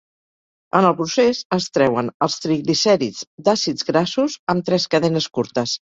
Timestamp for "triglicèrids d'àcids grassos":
2.45-4.39